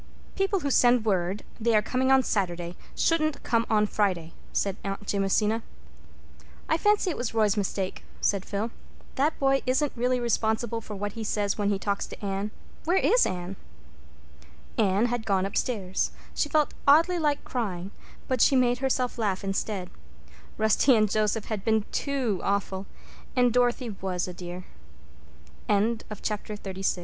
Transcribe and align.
"People 0.35 0.61
who 0.61 0.71
send 0.71 1.05
word 1.05 1.43
they 1.59 1.75
are 1.75 1.81
coming 1.83 2.11
on 2.11 2.23
Saturday 2.23 2.75
shouldn't 2.95 3.43
come 3.43 3.67
on 3.69 3.85
Friday," 3.85 4.33
said 4.51 4.75
Aunt 4.83 5.05
Jamesina. 5.05 5.61
"I 6.67 6.75
fancy 6.75 7.11
it 7.11 7.17
was 7.17 7.35
Roy's 7.35 7.55
mistake," 7.55 8.03
said 8.19 8.43
Phil. 8.43 8.71
"That 9.13 9.37
boy 9.37 9.61
isn't 9.67 9.91
really 9.95 10.19
responsible 10.19 10.81
for 10.81 10.95
what 10.95 11.11
he 11.13 11.23
says 11.23 11.59
when 11.59 11.69
he 11.69 11.77
talks 11.77 12.07
to 12.07 12.25
Anne. 12.25 12.49
Where 12.83 12.97
is 12.97 13.27
Anne?" 13.27 13.57
Anne 14.75 15.05
had 15.05 15.23
gone 15.23 15.45
upstairs. 15.45 16.09
She 16.33 16.49
felt 16.49 16.73
oddly 16.87 17.19
like 17.19 17.43
crying. 17.43 17.91
But 18.27 18.41
she 18.41 18.55
made 18.55 18.79
herself 18.79 19.19
laugh 19.19 19.43
instead. 19.43 19.91
Rusty 20.57 20.95
and 20.95 21.11
Joseph 21.11 21.45
had 21.45 21.63
been 21.63 21.85
too 21.91 22.41
awful! 22.43 22.87
And 23.35 23.53
Dorothy 23.53 23.91
was 23.91 24.27
a 24.27 24.33
dear. 24.33 24.65
Chapter 25.69 26.55
XXXVII 26.55 26.57
Full 26.57 26.57
fledged 26.73 26.85
B. 26.95 26.99